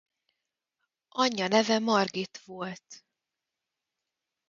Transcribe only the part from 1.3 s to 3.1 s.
neve Margit volt.